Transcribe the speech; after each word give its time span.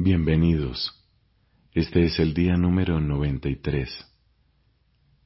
Bienvenidos. 0.00 0.94
Este 1.72 2.04
es 2.04 2.20
el 2.20 2.32
día 2.32 2.56
número 2.56 3.00
93. 3.00 3.88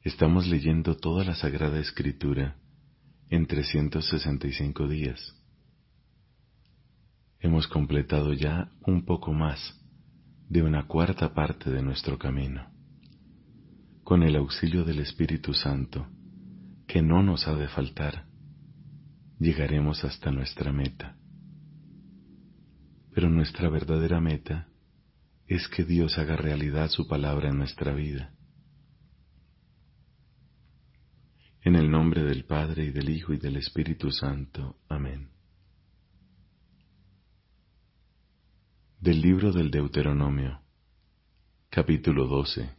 Estamos 0.01 0.47
leyendo 0.47 0.97
toda 0.97 1.25
la 1.25 1.35
Sagrada 1.35 1.79
Escritura 1.79 2.57
en 3.29 3.45
365 3.45 4.89
días. 4.89 5.21
Hemos 7.39 7.69
completado 7.69 8.33
ya 8.33 8.73
un 8.87 9.05
poco 9.05 9.35
más 9.35 9.79
de 10.49 10.63
una 10.63 10.87
cuarta 10.87 11.35
parte 11.35 11.69
de 11.71 11.83
nuestro 11.83 12.19
camino. 12.19 12.67
Con 14.05 14.23
el 14.23 14.37
auxilio 14.37 14.87
del 14.87 15.01
Espíritu 15.01 15.53
Santo, 15.53 16.07
que 16.87 17.03
no 17.03 17.23
nos 17.23 17.47
ha 17.47 17.55
de 17.57 17.69
faltar, 17.69 18.25
llegaremos 19.39 20.03
hasta 20.03 20.31
nuestra 20.31 20.73
meta. 20.73 21.19
Pero 23.15 23.29
nuestra 23.29 23.69
verdadera 23.69 24.21
meta 24.21 24.69
es 25.47 25.69
que 25.69 25.85
Dios 25.85 26.19
haga 26.19 26.37
realidad 26.37 26.89
su 26.89 27.07
palabra 27.07 27.51
en 27.51 27.59
nuestra 27.59 27.93
vida. 27.93 28.33
En 31.61 31.77
el 31.77 31.91
nombre 31.91 32.25
del 32.25 32.45
Padre 32.45 32.87
y 32.87 32.91
del 32.91 33.11
Hijo 33.11 33.35
y 33.35 33.37
del 33.37 33.57
Espíritu 33.57 34.11
Santo. 34.11 34.77
Amén. 34.89 35.31
Del 38.99 39.21
libro 39.21 39.53
del 39.53 39.71
Deuteronomio, 39.71 40.61
capítulo 41.69 42.27
12. 42.27 42.71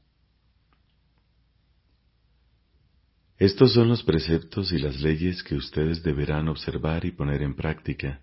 Estos 3.38 3.74
son 3.74 3.90
los 3.90 4.04
preceptos 4.04 4.72
y 4.72 4.80
las 4.80 5.00
leyes 5.02 5.44
que 5.44 5.56
ustedes 5.56 6.02
deberán 6.02 6.48
observar 6.48 7.06
y 7.06 7.12
poner 7.12 7.42
en 7.42 7.56
práctica 7.56 8.22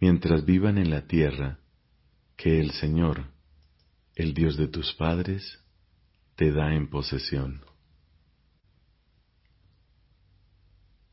mientras 0.00 0.44
vivan 0.44 0.78
en 0.78 0.90
la 0.90 1.06
tierra 1.06 1.58
que 2.36 2.60
el 2.60 2.70
Señor, 2.72 3.30
el 4.14 4.34
Dios 4.34 4.56
de 4.56 4.68
tus 4.68 4.92
padres, 4.94 5.62
te 6.36 6.52
da 6.52 6.74
en 6.74 6.88
posesión. 6.88 7.62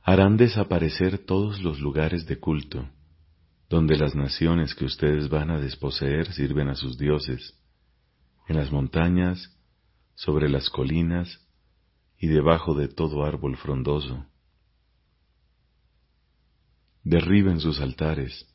Harán 0.02 0.36
desaparecer 0.36 1.20
todos 1.20 1.62
los 1.62 1.80
lugares 1.80 2.26
de 2.28 2.38
culto, 2.38 2.90
donde 3.70 3.96
las 3.96 4.16
naciones 4.16 4.76
que 4.76 4.86
ustedes 4.86 5.30
van 5.30 5.50
a 5.50 5.60
desposeer 5.60 6.34
sirven 6.34 6.68
a 6.68 6.76
sus 6.76 6.98
dioses, 6.98 7.58
en 8.50 8.58
las 8.58 8.72
montañas, 8.72 9.58
sobre 10.16 10.50
las 10.50 10.70
colinas 10.70 11.40
y 12.18 12.28
debajo 12.28 12.76
de 12.76 12.88
todo 12.88 13.24
árbol 13.24 13.58
frondoso. 13.58 14.26
Derriben 17.04 17.60
sus 17.60 17.80
altares, 17.80 18.53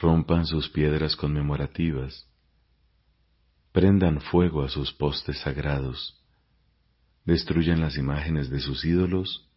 rompan 0.00 0.46
sus 0.46 0.68
piedras 0.68 1.16
conmemorativas, 1.16 2.28
prendan 3.72 4.20
fuego 4.20 4.62
a 4.62 4.68
sus 4.68 4.92
postes 4.92 5.38
sagrados, 5.40 6.22
destruyan 7.24 7.80
las 7.80 7.96
imágenes 7.98 8.48
de 8.48 8.60
sus 8.60 8.84
ídolos 8.84 9.48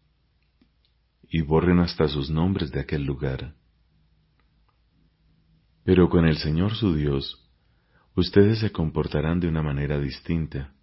y 1.28 1.42
borren 1.42 1.78
hasta 1.78 2.08
sus 2.08 2.28
nombres 2.28 2.70
de 2.72 2.80
aquel 2.80 3.04
lugar. 3.04 3.54
Pero 5.84 6.08
con 6.08 6.26
el 6.26 6.36
Señor 6.36 6.74
su 6.74 6.94
Dios, 6.94 7.48
ustedes 8.14 8.58
se 8.58 8.70
comportarán 8.70 9.40
de 9.40 9.48
una 9.48 9.62
manera 9.62 9.98
distinta. 9.98 10.74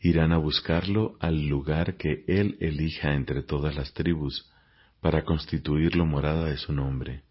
Irán 0.00 0.32
a 0.32 0.38
buscarlo 0.38 1.16
al 1.20 1.46
lugar 1.46 1.96
que 1.96 2.24
Él 2.26 2.56
elija 2.60 3.14
entre 3.14 3.42
todas 3.42 3.76
las 3.76 3.92
tribus 3.92 4.50
para 5.00 5.24
constituirlo 5.24 6.06
morada 6.06 6.46
de 6.46 6.56
su 6.56 6.72
nombre. 6.72 7.24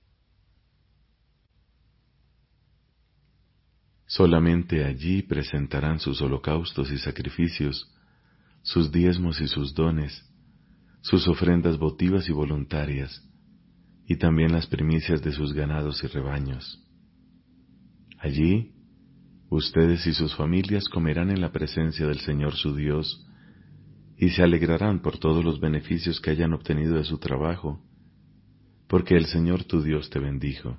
Solamente 4.11 4.83
allí 4.83 5.21
presentarán 5.21 6.01
sus 6.01 6.21
holocaustos 6.21 6.91
y 6.91 6.97
sacrificios, 6.97 7.89
sus 8.61 8.91
diezmos 8.91 9.39
y 9.39 9.47
sus 9.47 9.73
dones, 9.73 10.29
sus 10.99 11.29
ofrendas 11.29 11.77
votivas 11.77 12.27
y 12.27 12.33
voluntarias, 12.33 13.25
y 14.05 14.17
también 14.17 14.51
las 14.51 14.67
primicias 14.67 15.21
de 15.21 15.31
sus 15.31 15.53
ganados 15.53 16.03
y 16.03 16.07
rebaños. 16.07 16.85
Allí, 18.19 18.73
ustedes 19.49 20.05
y 20.05 20.13
sus 20.13 20.35
familias 20.35 20.89
comerán 20.89 21.31
en 21.31 21.39
la 21.39 21.53
presencia 21.53 22.05
del 22.05 22.19
Señor 22.19 22.55
su 22.55 22.75
Dios, 22.75 23.25
y 24.17 24.27
se 24.31 24.43
alegrarán 24.43 25.01
por 25.01 25.19
todos 25.19 25.45
los 25.45 25.61
beneficios 25.61 26.19
que 26.19 26.31
hayan 26.31 26.51
obtenido 26.51 26.95
de 26.95 27.05
su 27.05 27.17
trabajo, 27.17 27.81
porque 28.89 29.15
el 29.15 29.27
Señor 29.27 29.63
tu 29.63 29.81
Dios 29.81 30.09
te 30.09 30.19
bendijo 30.19 30.77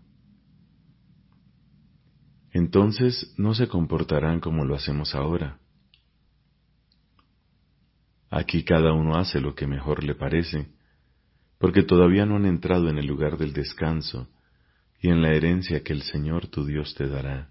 entonces 2.52 3.34
no 3.38 3.54
se 3.54 3.66
comportarán 3.66 4.40
como 4.40 4.64
lo 4.64 4.74
hacemos 4.74 5.14
ahora. 5.14 5.58
Aquí 8.30 8.64
cada 8.64 8.92
uno 8.92 9.16
hace 9.16 9.40
lo 9.40 9.54
que 9.54 9.66
mejor 9.66 10.04
le 10.04 10.14
parece, 10.14 10.68
porque 11.58 11.82
todavía 11.82 12.26
no 12.26 12.36
han 12.36 12.46
entrado 12.46 12.88
en 12.88 12.98
el 12.98 13.06
lugar 13.06 13.38
del 13.38 13.52
descanso 13.52 14.28
y 15.00 15.08
en 15.08 15.22
la 15.22 15.32
herencia 15.32 15.82
que 15.82 15.92
el 15.92 16.02
Señor 16.02 16.46
tu 16.48 16.64
Dios 16.64 16.94
te 16.94 17.08
dará. 17.08 17.50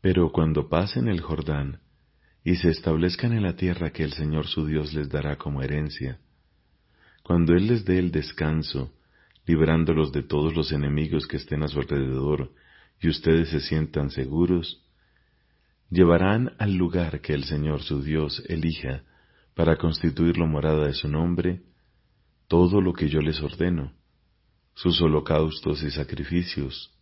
Pero 0.00 0.32
cuando 0.32 0.68
pasen 0.68 1.08
el 1.08 1.20
Jordán 1.20 1.80
y 2.42 2.56
se 2.56 2.70
establezcan 2.70 3.32
en 3.32 3.42
la 3.42 3.56
tierra 3.56 3.90
que 3.90 4.02
el 4.02 4.12
Señor 4.12 4.46
su 4.46 4.66
Dios 4.66 4.94
les 4.94 5.10
dará 5.10 5.36
como 5.36 5.62
herencia, 5.62 6.18
cuando 7.22 7.54
Él 7.54 7.66
les 7.66 7.84
dé 7.84 7.98
el 7.98 8.10
descanso, 8.10 8.92
librándolos 9.46 10.12
de 10.12 10.22
todos 10.22 10.54
los 10.54 10.72
enemigos 10.72 11.26
que 11.26 11.36
estén 11.36 11.62
a 11.62 11.68
su 11.68 11.80
alrededor 11.80 12.52
y 13.00 13.08
ustedes 13.08 13.48
se 13.48 13.60
sientan 13.60 14.10
seguros, 14.10 14.84
llevarán 15.90 16.52
al 16.58 16.74
lugar 16.74 17.20
que 17.20 17.32
el 17.32 17.44
Señor 17.44 17.82
su 17.82 18.02
Dios 18.02 18.42
elija 18.48 19.02
para 19.54 19.76
constituirlo 19.76 20.46
morada 20.46 20.86
de 20.86 20.94
su 20.94 21.08
nombre 21.08 21.62
todo 22.46 22.80
lo 22.80 22.92
que 22.92 23.08
yo 23.08 23.20
les 23.20 23.40
ordeno, 23.40 23.92
sus 24.74 25.00
holocaustos 25.00 25.82
y 25.82 25.90
sacrificios, 25.90 26.92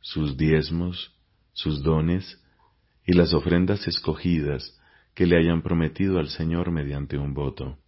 sus 0.00 0.36
diezmos, 0.36 1.12
sus 1.52 1.82
dones 1.82 2.40
y 3.04 3.14
las 3.14 3.34
ofrendas 3.34 3.86
escogidas 3.88 4.78
que 5.14 5.26
le 5.26 5.38
hayan 5.38 5.62
prometido 5.62 6.18
al 6.18 6.28
Señor 6.28 6.70
mediante 6.70 7.18
un 7.18 7.34
voto. 7.34 7.78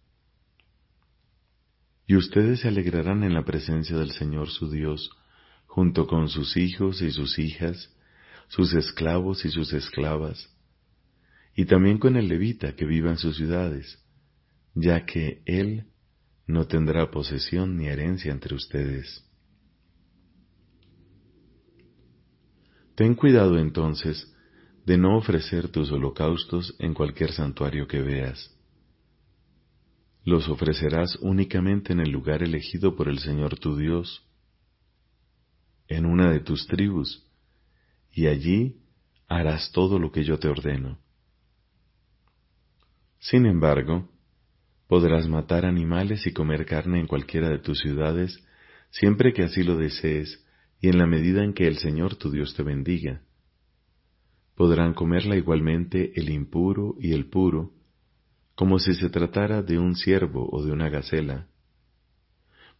Y 2.07 2.15
ustedes 2.15 2.61
se 2.61 2.67
alegrarán 2.67 3.23
en 3.23 3.33
la 3.33 3.45
presencia 3.45 3.95
del 3.95 4.11
Señor 4.11 4.49
su 4.49 4.69
Dios, 4.69 5.11
junto 5.69 6.07
con 6.07 6.29
sus 6.29 6.57
hijos 6.57 6.99
y 7.03 7.11
sus 7.11 7.37
hijas, 7.37 7.95
sus 8.47 8.73
esclavos 8.73 9.45
y 9.45 9.51
sus 9.51 9.71
esclavas, 9.71 10.49
y 11.55 11.65
también 11.65 11.99
con 11.99 12.17
el 12.17 12.27
levita 12.27 12.75
que 12.75 12.85
viva 12.85 13.11
en 13.11 13.17
sus 13.17 13.37
ciudades, 13.37 14.03
ya 14.73 15.05
que 15.05 15.43
él 15.45 15.85
no 16.47 16.65
tendrá 16.65 17.11
posesión 17.11 17.77
ni 17.77 17.85
herencia 17.85 18.31
entre 18.31 18.55
ustedes. 18.55 19.23
Ten 22.95 23.13
cuidado 23.13 23.59
entonces 23.59 24.35
de 24.87 24.97
no 24.97 25.17
ofrecer 25.17 25.69
tus 25.69 25.91
holocaustos 25.91 26.75
en 26.79 26.95
cualquier 26.95 27.31
santuario 27.31 27.87
que 27.87 28.01
veas. 28.01 28.57
Los 30.25 30.49
ofrecerás 30.49 31.15
únicamente 31.21 31.93
en 31.93 31.99
el 31.99 32.09
lugar 32.09 32.41
elegido 32.41 32.95
por 32.95 33.07
el 33.07 33.19
Señor 33.19 33.59
tu 33.59 33.77
Dios, 33.77 34.25
en 35.89 36.05
una 36.05 36.31
de 36.31 36.39
tus 36.39 36.67
tribus, 36.67 37.27
y 38.11 38.27
allí 38.27 38.77
harás 39.27 39.71
todo 39.71 39.99
lo 39.99 40.11
que 40.11 40.23
yo 40.23 40.39
te 40.39 40.47
ordeno. 40.47 40.99
Sin 43.19 43.45
embargo, 43.45 44.07
podrás 44.87 45.27
matar 45.27 45.65
animales 45.65 46.25
y 46.25 46.31
comer 46.31 46.65
carne 46.65 46.99
en 46.99 47.07
cualquiera 47.07 47.49
de 47.49 47.59
tus 47.59 47.79
ciudades, 47.79 48.43
siempre 48.91 49.33
que 49.33 49.43
así 49.43 49.63
lo 49.63 49.77
desees 49.77 50.45
y 50.79 50.89
en 50.89 50.97
la 50.97 51.05
medida 51.05 51.43
en 51.43 51.53
que 51.53 51.67
el 51.67 51.77
Señor 51.77 52.15
tu 52.15 52.31
Dios 52.31 52.55
te 52.55 52.63
bendiga. 52.63 53.21
Podrán 54.55 54.93
comerla 54.93 55.35
igualmente 55.35 56.11
el 56.15 56.29
impuro 56.29 56.95
y 56.99 57.13
el 57.13 57.25
puro, 57.29 57.73
como 58.55 58.77
si 58.79 58.93
se 58.93 59.09
tratara 59.09 59.61
de 59.61 59.79
un 59.79 59.95
ciervo 59.95 60.49
o 60.51 60.63
de 60.63 60.71
una 60.71 60.89
gacela. 60.89 61.47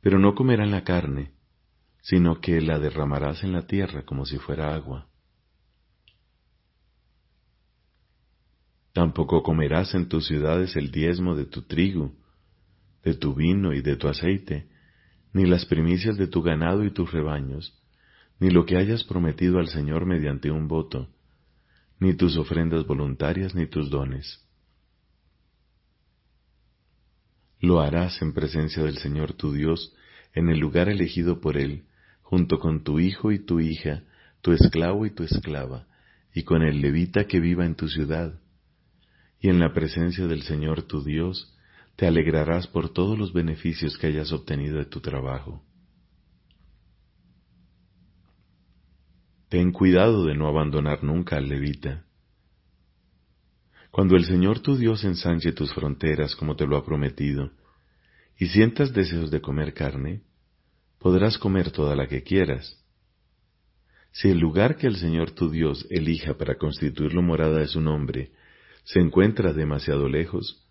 Pero 0.01 0.19
no 0.19 0.35
comerán 0.35 0.71
la 0.71 0.83
carne, 0.83 1.31
sino 2.01 2.40
que 2.42 2.62
la 2.62 2.80
derramarás 2.80 3.44
en 3.44 3.51
la 3.51 3.68
tierra 3.68 4.04
como 4.04 4.25
si 4.25 4.38
fuera 4.38 4.74
agua. 4.74 5.07
Tampoco 8.94 9.44
comerás 9.44 9.94
en 9.94 10.10
tus 10.10 10.28
ciudades 10.28 10.75
el 10.75 10.92
diezmo 10.92 11.36
de 11.36 11.46
tu 11.46 11.62
trigo, 11.62 12.13
de 13.04 13.13
tu 13.13 13.36
vino 13.36 13.74
y 13.74 13.81
de 13.81 13.96
tu 13.96 14.07
aceite, 14.07 14.68
ni 15.31 15.46
las 15.46 15.66
primicias 15.66 16.18
de 16.18 16.28
tu 16.28 16.42
ganado 16.42 16.84
y 16.84 16.92
tus 16.92 17.12
rebaños, 17.12 17.80
ni 18.40 18.50
lo 18.50 18.66
que 18.66 18.78
hayas 18.78 19.04
prometido 19.04 19.60
al 19.60 19.68
Señor 19.68 20.06
mediante 20.06 20.50
un 20.51 20.68
voto, 20.68 21.10
ni 22.00 22.13
tus 22.13 22.38
ofrendas 22.38 22.86
voluntarias 22.86 23.54
ni 23.54 23.68
tus 23.68 23.90
dones. 23.90 24.46
Lo 27.60 27.81
harás 27.81 28.22
en 28.22 28.34
presencia 28.34 28.84
del 28.84 28.98
Señor 28.98 29.34
tu 29.34 29.51
Dios, 29.51 29.94
en 30.34 30.50
el 30.50 30.60
lugar 30.60 30.90
elegido 30.90 31.42
por 31.42 31.57
Él, 31.57 31.84
junto 32.29 32.59
con 32.59 32.83
tu 32.83 32.99
hijo 32.99 33.31
y 33.31 33.39
tu 33.39 33.59
hija, 33.59 34.03
tu 34.41 34.51
esclavo 34.51 35.07
y 35.07 35.09
tu 35.09 35.23
esclava, 35.23 35.87
y 36.31 36.43
con 36.43 36.61
el 36.61 36.79
levita 36.79 37.25
que 37.25 37.39
viva 37.39 37.65
en 37.65 37.73
tu 37.73 37.87
ciudad. 37.89 38.39
Y 39.39 39.49
en 39.49 39.57
la 39.57 39.73
presencia 39.73 40.27
del 40.27 40.43
Señor 40.43 40.83
tu 40.83 41.03
Dios, 41.03 41.57
te 41.95 42.05
alegrarás 42.05 42.67
por 42.67 42.93
todos 42.93 43.17
los 43.17 43.33
beneficios 43.33 43.97
que 43.97 44.05
hayas 44.05 44.31
obtenido 44.31 44.77
de 44.77 44.85
tu 44.85 44.99
trabajo. 44.99 45.63
Ten 49.49 49.71
cuidado 49.71 50.23
de 50.23 50.35
no 50.35 50.47
abandonar 50.47 51.03
nunca 51.03 51.37
al 51.37 51.49
levita. 51.49 52.05
Cuando 53.89 54.15
el 54.15 54.25
Señor 54.25 54.59
tu 54.59 54.77
Dios 54.77 55.03
ensanche 55.03 55.51
tus 55.51 55.73
fronteras 55.73 56.35
como 56.35 56.55
te 56.55 56.67
lo 56.67 56.77
ha 56.77 56.85
prometido, 56.85 57.49
y 58.37 58.45
sientas 58.49 58.93
deseos 58.93 59.31
de 59.31 59.41
comer 59.41 59.73
carne, 59.73 60.21
podrás 61.00 61.38
comer 61.38 61.72
toda 61.72 61.96
la 61.96 62.07
que 62.07 62.24
quieras. 62.24 62.78
Si 64.12 64.30
el 64.30 64.40
lugar 64.40 64.78
que 64.78 64.88
el 64.88 64.98
Señor 64.98 65.31
tu 65.31 65.50
Dios 65.50 65.88
elija 65.90 66.36
para 66.36 66.56
constituirlo 66.56 67.22
morada 67.22 67.60
de 67.60 67.68
su 67.68 67.81
nombre 67.81 68.31
se 68.84 69.00
encuentra 69.00 69.54
demasiado 69.54 70.10
lejos, 70.10 70.66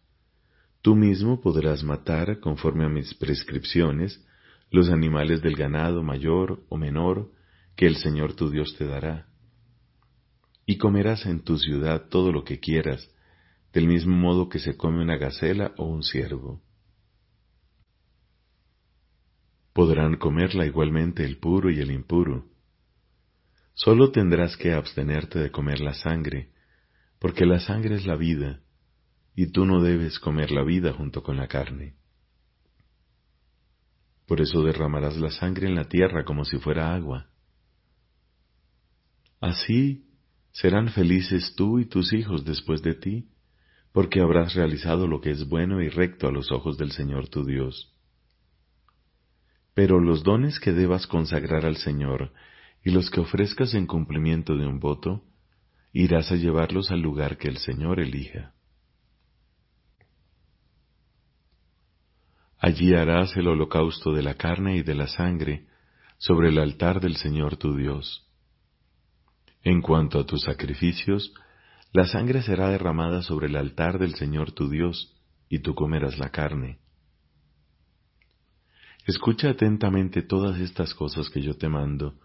tú 0.82 0.94
mismo 0.94 1.40
podrás 1.40 1.82
matar, 1.82 2.40
conforme 2.40 2.84
a 2.84 2.88
mis 2.88 3.14
prescripciones, 3.14 4.24
los 4.70 4.90
animales 4.90 5.40
del 5.40 5.56
ganado 5.56 6.02
mayor 6.02 6.62
o 6.68 6.76
menor 6.76 7.30
que 7.76 7.86
el 7.86 7.96
Señor 7.96 8.34
tu 8.34 8.50
Dios 8.50 8.74
te 8.76 8.86
dará. 8.86 9.28
Y 10.66 10.76
comerás 10.76 11.24
en 11.26 11.40
tu 11.40 11.58
ciudad 11.58 12.08
todo 12.10 12.32
lo 12.32 12.44
que 12.44 12.58
quieras, 12.58 13.08
del 13.72 13.86
mismo 13.86 14.16
modo 14.16 14.48
que 14.48 14.58
se 14.58 14.76
come 14.76 15.00
una 15.02 15.16
gacela 15.16 15.72
o 15.78 15.86
un 15.86 16.02
ciervo. 16.02 16.60
Podrán 19.78 20.16
comerla 20.16 20.66
igualmente 20.66 21.24
el 21.24 21.38
puro 21.38 21.70
y 21.70 21.78
el 21.78 21.92
impuro. 21.92 22.48
Solo 23.74 24.10
tendrás 24.10 24.56
que 24.56 24.72
abstenerte 24.72 25.38
de 25.38 25.52
comer 25.52 25.78
la 25.78 25.94
sangre, 25.94 26.50
porque 27.20 27.46
la 27.46 27.60
sangre 27.60 27.94
es 27.94 28.04
la 28.04 28.16
vida, 28.16 28.60
y 29.36 29.52
tú 29.52 29.66
no 29.66 29.80
debes 29.80 30.18
comer 30.18 30.50
la 30.50 30.64
vida 30.64 30.92
junto 30.94 31.22
con 31.22 31.36
la 31.36 31.46
carne. 31.46 31.94
Por 34.26 34.40
eso 34.40 34.64
derramarás 34.64 35.16
la 35.16 35.30
sangre 35.30 35.68
en 35.68 35.76
la 35.76 35.84
tierra 35.84 36.24
como 36.24 36.44
si 36.44 36.58
fuera 36.58 36.92
agua. 36.92 37.28
Así 39.40 40.08
serán 40.50 40.88
felices 40.88 41.54
tú 41.54 41.78
y 41.78 41.84
tus 41.84 42.12
hijos 42.12 42.44
después 42.44 42.82
de 42.82 42.96
ti, 42.96 43.28
porque 43.92 44.20
habrás 44.20 44.56
realizado 44.56 45.06
lo 45.06 45.20
que 45.20 45.30
es 45.30 45.48
bueno 45.48 45.80
y 45.80 45.88
recto 45.88 46.26
a 46.26 46.32
los 46.32 46.50
ojos 46.50 46.78
del 46.78 46.90
Señor 46.90 47.28
tu 47.28 47.44
Dios. 47.44 47.94
Pero 49.78 50.00
los 50.00 50.24
dones 50.24 50.58
que 50.58 50.72
debas 50.72 51.06
consagrar 51.06 51.64
al 51.64 51.76
Señor 51.76 52.32
y 52.82 52.90
los 52.90 53.10
que 53.10 53.20
ofrezcas 53.20 53.74
en 53.74 53.86
cumplimiento 53.86 54.56
de 54.56 54.66
un 54.66 54.80
voto, 54.80 55.22
irás 55.92 56.32
a 56.32 56.34
llevarlos 56.34 56.90
al 56.90 57.00
lugar 57.00 57.38
que 57.38 57.46
el 57.46 57.58
Señor 57.58 58.00
elija. 58.00 58.54
Allí 62.58 62.92
harás 62.92 63.36
el 63.36 63.46
holocausto 63.46 64.12
de 64.12 64.24
la 64.24 64.34
carne 64.34 64.78
y 64.78 64.82
de 64.82 64.96
la 64.96 65.06
sangre 65.06 65.68
sobre 66.16 66.48
el 66.48 66.58
altar 66.58 67.00
del 67.00 67.14
Señor 67.14 67.56
tu 67.56 67.76
Dios. 67.76 68.28
En 69.62 69.80
cuanto 69.80 70.18
a 70.18 70.26
tus 70.26 70.42
sacrificios, 70.42 71.32
la 71.92 72.04
sangre 72.06 72.42
será 72.42 72.68
derramada 72.68 73.22
sobre 73.22 73.46
el 73.46 73.54
altar 73.54 74.00
del 74.00 74.16
Señor 74.16 74.50
tu 74.50 74.68
Dios, 74.68 75.16
y 75.48 75.60
tú 75.60 75.76
comerás 75.76 76.18
la 76.18 76.30
carne. 76.30 76.80
Escucha 79.08 79.48
atentamente 79.48 80.20
todas 80.20 80.60
estas 80.60 80.92
cosas 80.92 81.30
que 81.30 81.40
yo 81.40 81.56
te 81.56 81.70
mando, 81.70 82.16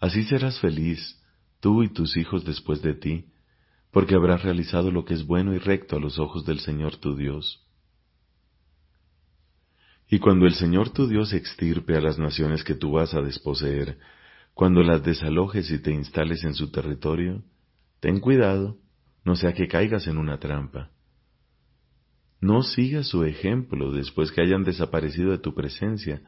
así 0.00 0.24
serás 0.24 0.58
feliz, 0.58 1.22
tú 1.60 1.84
y 1.84 1.88
tus 1.88 2.16
hijos 2.16 2.44
después 2.44 2.82
de 2.82 2.94
ti, 2.94 3.26
porque 3.92 4.16
habrás 4.16 4.42
realizado 4.42 4.90
lo 4.90 5.04
que 5.04 5.14
es 5.14 5.24
bueno 5.24 5.54
y 5.54 5.58
recto 5.58 5.94
a 5.94 6.00
los 6.00 6.18
ojos 6.18 6.44
del 6.44 6.58
Señor 6.58 6.96
tu 6.96 7.14
Dios. 7.14 7.64
Y 10.10 10.18
cuando 10.18 10.46
el 10.46 10.54
Señor 10.54 10.90
tu 10.90 11.06
Dios 11.06 11.32
extirpe 11.32 11.96
a 11.96 12.00
las 12.00 12.18
naciones 12.18 12.64
que 12.64 12.74
tú 12.74 12.90
vas 12.90 13.14
a 13.14 13.22
desposeer, 13.22 13.96
cuando 14.52 14.82
las 14.82 15.04
desalojes 15.04 15.70
y 15.70 15.80
te 15.80 15.92
instales 15.92 16.42
en 16.42 16.54
su 16.54 16.72
territorio, 16.72 17.44
ten 18.00 18.18
cuidado, 18.18 18.78
no 19.24 19.36
sea 19.36 19.52
que 19.52 19.68
caigas 19.68 20.08
en 20.08 20.18
una 20.18 20.40
trampa. 20.40 20.90
No 22.46 22.62
sigas 22.62 23.08
su 23.08 23.24
ejemplo 23.24 23.90
después 23.90 24.30
que 24.30 24.40
hayan 24.40 24.62
desaparecido 24.62 25.32
de 25.32 25.38
tu 25.38 25.52
presencia, 25.52 26.22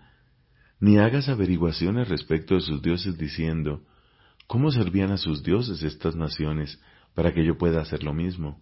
ni 0.80 0.98
hagas 0.98 1.28
averiguaciones 1.28 2.08
respecto 2.08 2.56
de 2.56 2.60
sus 2.60 2.82
dioses 2.82 3.16
diciendo, 3.16 3.84
¿cómo 4.48 4.72
servían 4.72 5.12
a 5.12 5.16
sus 5.16 5.44
dioses 5.44 5.80
estas 5.84 6.16
naciones 6.16 6.82
para 7.14 7.32
que 7.32 7.46
yo 7.46 7.56
pueda 7.56 7.80
hacer 7.80 8.02
lo 8.02 8.14
mismo? 8.14 8.60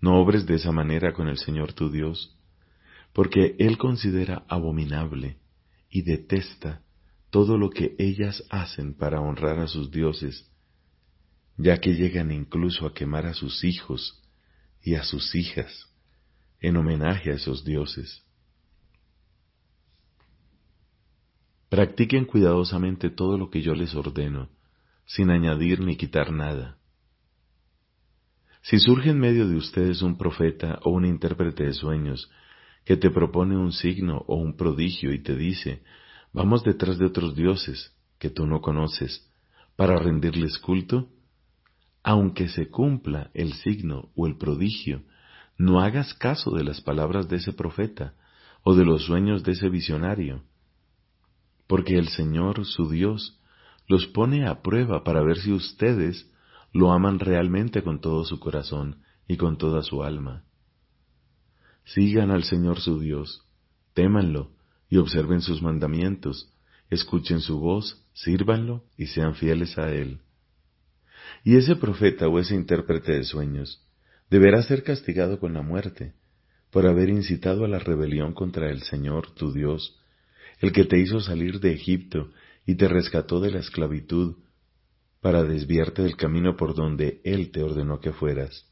No 0.00 0.20
obres 0.20 0.44
de 0.44 0.56
esa 0.56 0.72
manera 0.72 1.12
con 1.12 1.28
el 1.28 1.38
Señor 1.38 1.72
tu 1.72 1.88
Dios, 1.88 2.36
porque 3.12 3.54
Él 3.60 3.78
considera 3.78 4.44
abominable 4.48 5.38
y 5.88 6.02
detesta 6.02 6.82
todo 7.30 7.58
lo 7.58 7.70
que 7.70 7.94
ellas 8.00 8.42
hacen 8.50 8.92
para 8.92 9.20
honrar 9.20 9.60
a 9.60 9.68
sus 9.68 9.92
dioses, 9.92 10.50
ya 11.56 11.76
que 11.78 11.94
llegan 11.94 12.32
incluso 12.32 12.86
a 12.86 12.92
quemar 12.92 13.26
a 13.26 13.34
sus 13.34 13.62
hijos 13.62 14.20
y 14.84 14.94
a 14.94 15.02
sus 15.02 15.34
hijas 15.34 15.90
en 16.60 16.76
homenaje 16.76 17.30
a 17.30 17.34
esos 17.34 17.64
dioses. 17.64 18.22
Practiquen 21.68 22.26
cuidadosamente 22.26 23.10
todo 23.10 23.36
lo 23.36 23.50
que 23.50 23.62
yo 23.62 23.74
les 23.74 23.94
ordeno, 23.94 24.50
sin 25.06 25.30
añadir 25.30 25.80
ni 25.80 25.96
quitar 25.96 26.30
nada. 26.32 26.78
Si 28.62 28.78
surge 28.78 29.10
en 29.10 29.18
medio 29.18 29.48
de 29.48 29.56
ustedes 29.56 30.00
un 30.02 30.16
profeta 30.16 30.78
o 30.84 30.90
un 30.90 31.04
intérprete 31.04 31.64
de 31.64 31.74
sueños 31.74 32.30
que 32.84 32.96
te 32.96 33.10
propone 33.10 33.56
un 33.56 33.72
signo 33.72 34.24
o 34.26 34.36
un 34.36 34.56
prodigio 34.56 35.12
y 35.12 35.22
te 35.22 35.34
dice, 35.34 35.82
vamos 36.32 36.62
detrás 36.62 36.98
de 36.98 37.06
otros 37.06 37.34
dioses 37.34 37.92
que 38.18 38.30
tú 38.30 38.46
no 38.46 38.60
conoces, 38.60 39.30
para 39.76 39.96
rendirles 39.96 40.58
culto, 40.58 41.08
aunque 42.04 42.48
se 42.48 42.68
cumpla 42.68 43.30
el 43.32 43.54
signo 43.54 44.10
o 44.14 44.26
el 44.26 44.36
prodigio, 44.36 45.02
no 45.56 45.80
hagas 45.80 46.12
caso 46.14 46.50
de 46.50 46.62
las 46.62 46.82
palabras 46.82 47.28
de 47.28 47.36
ese 47.36 47.54
profeta 47.54 48.14
o 48.62 48.74
de 48.74 48.84
los 48.84 49.06
sueños 49.06 49.42
de 49.42 49.52
ese 49.52 49.70
visionario, 49.70 50.44
porque 51.66 51.96
el 51.96 52.08
Señor, 52.08 52.66
su 52.66 52.90
Dios, 52.90 53.40
los 53.88 54.06
pone 54.06 54.46
a 54.46 54.60
prueba 54.60 55.02
para 55.02 55.22
ver 55.22 55.38
si 55.38 55.52
ustedes 55.52 56.30
lo 56.72 56.92
aman 56.92 57.18
realmente 57.18 57.82
con 57.82 58.00
todo 58.00 58.24
su 58.24 58.38
corazón 58.38 59.02
y 59.26 59.38
con 59.38 59.56
toda 59.56 59.82
su 59.82 60.02
alma. 60.02 60.44
Sigan 61.84 62.30
al 62.30 62.44
Señor 62.44 62.80
su 62.80 63.00
Dios, 63.00 63.46
témanlo 63.94 64.50
y 64.90 64.98
observen 64.98 65.40
sus 65.40 65.62
mandamientos, 65.62 66.52
escuchen 66.90 67.40
su 67.40 67.60
voz, 67.60 68.04
sírvanlo 68.12 68.84
y 68.98 69.06
sean 69.06 69.34
fieles 69.34 69.78
a 69.78 69.90
Él. 69.90 70.20
Y 71.42 71.56
ese 71.56 71.76
profeta 71.76 72.28
o 72.28 72.38
ese 72.38 72.54
intérprete 72.54 73.12
de 73.12 73.24
sueños 73.24 73.84
deberá 74.30 74.62
ser 74.62 74.82
castigado 74.82 75.38
con 75.38 75.52
la 75.54 75.62
muerte 75.62 76.14
por 76.70 76.86
haber 76.86 77.08
incitado 77.08 77.64
a 77.64 77.68
la 77.68 77.78
rebelión 77.78 78.32
contra 78.32 78.68
el 78.68 78.82
Señor 78.82 79.32
tu 79.34 79.52
Dios, 79.52 80.00
el 80.60 80.72
que 80.72 80.84
te 80.84 80.98
hizo 80.98 81.20
salir 81.20 81.60
de 81.60 81.72
Egipto 81.72 82.30
y 82.66 82.74
te 82.74 82.88
rescató 82.88 83.40
de 83.40 83.52
la 83.52 83.60
esclavitud, 83.60 84.36
para 85.20 85.42
desviarte 85.42 86.02
del 86.02 86.16
camino 86.16 86.56
por 86.56 86.74
donde 86.74 87.22
Él 87.24 87.50
te 87.50 87.62
ordenó 87.62 87.98
que 88.00 88.12
fueras. 88.12 88.66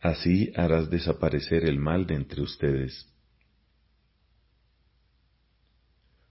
Así 0.00 0.52
harás 0.56 0.88
desaparecer 0.88 1.68
el 1.68 1.78
mal 1.78 2.06
de 2.06 2.14
entre 2.14 2.40
ustedes. 2.40 3.12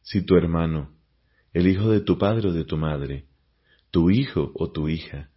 Si 0.02 0.22
tu 0.22 0.38
hermano, 0.38 0.96
el 1.54 1.68
hijo 1.68 1.90
de 1.90 2.00
tu 2.00 2.18
padre 2.18 2.48
o 2.48 2.54
de 2.54 2.64
tu 2.64 2.78
madre, 2.78 3.26
tu 3.96 4.10
hijo 4.10 4.52
o 4.56 4.70
tu 4.70 4.90
hija, 4.90 5.30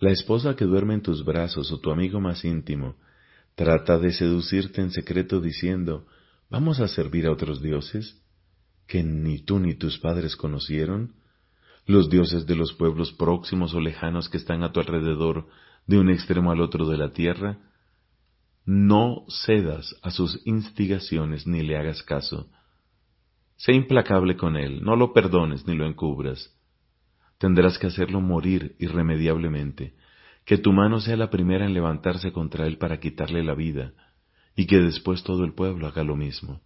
la 0.00 0.10
esposa 0.10 0.56
que 0.56 0.64
duerme 0.64 0.94
en 0.94 1.02
tus 1.02 1.24
brazos 1.24 1.70
o 1.70 1.78
tu 1.78 1.92
amigo 1.92 2.20
más 2.20 2.44
íntimo, 2.44 2.96
trata 3.54 3.96
de 4.00 4.12
seducirte 4.12 4.80
en 4.80 4.90
secreto 4.90 5.40
diciendo, 5.40 6.08
¿vamos 6.50 6.80
a 6.80 6.88
servir 6.88 7.28
a 7.28 7.30
otros 7.30 7.62
dioses? 7.62 8.20
que 8.88 9.04
ni 9.04 9.38
tú 9.38 9.60
ni 9.60 9.74
tus 9.74 10.00
padres 10.00 10.34
conocieron, 10.34 11.14
los 11.86 12.10
dioses 12.10 12.44
de 12.44 12.56
los 12.56 12.72
pueblos 12.72 13.12
próximos 13.12 13.72
o 13.72 13.78
lejanos 13.78 14.28
que 14.28 14.38
están 14.38 14.64
a 14.64 14.72
tu 14.72 14.80
alrededor 14.80 15.46
de 15.86 16.00
un 16.00 16.10
extremo 16.10 16.50
al 16.50 16.60
otro 16.60 16.88
de 16.88 16.96
la 16.96 17.12
tierra, 17.12 17.60
no 18.66 19.26
cedas 19.28 19.94
a 20.02 20.10
sus 20.10 20.44
instigaciones 20.44 21.46
ni 21.46 21.62
le 21.62 21.76
hagas 21.76 22.02
caso. 22.02 22.50
Sé 23.58 23.74
implacable 23.74 24.36
con 24.36 24.56
él, 24.56 24.82
no 24.82 24.96
lo 24.96 25.12
perdones 25.12 25.68
ni 25.68 25.76
lo 25.76 25.86
encubras 25.86 26.52
tendrás 27.42 27.76
que 27.76 27.88
hacerlo 27.88 28.20
morir 28.20 28.76
irremediablemente, 28.78 29.94
que 30.44 30.58
tu 30.58 30.72
mano 30.72 31.00
sea 31.00 31.16
la 31.16 31.28
primera 31.28 31.66
en 31.66 31.74
levantarse 31.74 32.30
contra 32.30 32.68
él 32.68 32.78
para 32.78 33.00
quitarle 33.00 33.42
la 33.42 33.56
vida, 33.56 33.94
y 34.54 34.68
que 34.68 34.78
después 34.78 35.24
todo 35.24 35.42
el 35.44 35.52
pueblo 35.52 35.88
haga 35.88 36.04
lo 36.04 36.14
mismo. 36.14 36.60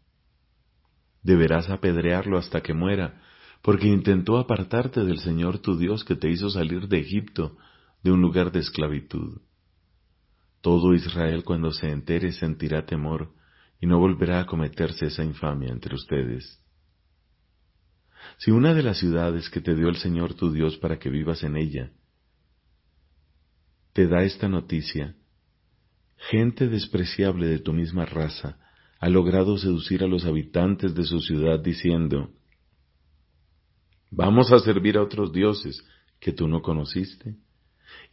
deberás 1.23 1.71
apedrearlo 1.71 2.37
hasta 2.37 2.61
que 2.61 2.75
muera, 2.75 3.23
porque 3.63 3.87
intentó 3.87 4.37
apartarte 4.37 5.03
del 5.03 5.19
Señor 5.21 5.61
tu 5.61 5.79
Dios 5.79 6.05
que 6.05 6.15
te 6.15 6.29
hizo 6.31 6.51
salir 6.51 6.89
de 6.89 6.99
Egipto, 6.99 7.57
de 8.03 8.13
un 8.13 8.21
lugar 8.21 8.53
de 8.53 8.61
esclavitud. 8.61 9.41
Todo 10.61 10.93
Israel 10.93 11.43
cuando 11.43 11.73
se 11.73 11.91
entere 11.91 12.33
sentirá 12.33 12.85
temor 12.85 13.33
y 13.81 13.87
no 13.87 13.99
volverá 13.99 14.41
a 14.41 14.47
cometerse 14.47 15.07
esa 15.07 15.25
infamia 15.25 15.71
entre 15.71 15.95
ustedes. 15.95 16.61
Si 18.39 18.51
una 18.51 18.75
de 18.75 18.83
las 18.83 18.99
ciudades 18.99 19.49
que 19.51 19.61
te 19.61 19.75
dio 19.75 19.89
el 19.89 19.97
Señor 19.97 20.35
tu 20.35 20.53
Dios 20.53 20.77
para 20.79 20.99
que 20.99 21.11
vivas 21.11 21.43
en 21.43 21.57
ella, 21.57 21.91
te 23.93 24.07
da 24.07 24.23
esta 24.23 24.49
noticia, 24.49 25.17
gente 26.17 26.69
despreciable 26.69 27.47
de 27.47 27.59
tu 27.59 27.73
misma 27.73 28.05
raza 28.05 28.59
ha 28.99 29.09
logrado 29.09 29.59
seducir 29.59 30.03
a 30.03 30.07
los 30.07 30.25
habitantes 30.25 30.95
de 30.95 31.05
su 31.05 31.21
ciudad 31.21 31.61
diciendo, 31.61 32.31
Vamos 34.11 34.53
a 34.53 34.59
servir 34.61 34.97
a 34.97 35.03
otros 35.03 35.33
dioses 35.33 35.85
que 36.21 36.33
tú 36.33 36.49
no 36.49 36.63
conociste. 36.63 37.37